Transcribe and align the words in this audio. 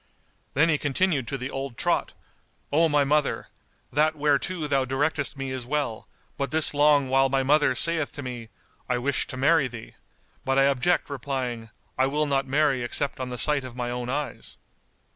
Then 0.55 0.67
he 0.67 0.79
continued 0.79 1.27
to 1.27 1.37
the 1.37 1.51
old 1.51 1.77
trot, 1.77 2.13
"O 2.73 2.89
my 2.89 3.03
mother, 3.03 3.49
that 3.93 4.15
whereto 4.15 4.65
thou 4.65 4.83
directest 4.83 5.37
me 5.37 5.51
is 5.51 5.63
well; 5.67 6.07
but 6.39 6.49
this 6.49 6.73
long 6.73 7.07
while 7.07 7.29
my 7.29 7.43
mother 7.43 7.75
saith 7.75 8.11
to 8.13 8.23
me, 8.23 8.49
'I 8.89 8.97
wish 8.97 9.27
to 9.27 9.37
marry 9.37 9.67
thee,' 9.67 9.93
but 10.43 10.57
I 10.57 10.63
object 10.63 11.07
replying, 11.07 11.69
'I 11.99 12.07
will 12.07 12.25
not 12.25 12.47
marry 12.47 12.81
except 12.81 13.19
on 13.19 13.29
the 13.29 13.37
sight 13.37 13.63
of 13.63 13.75
my 13.75 13.91
own 13.91 14.09
eyes. 14.09 14.57